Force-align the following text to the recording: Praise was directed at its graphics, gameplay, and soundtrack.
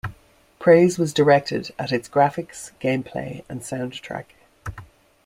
Praise 0.57 0.97
was 0.97 1.13
directed 1.13 1.69
at 1.77 1.91
its 1.91 2.09
graphics, 2.09 2.71
gameplay, 2.79 3.45
and 3.47 3.61
soundtrack. 3.61 4.25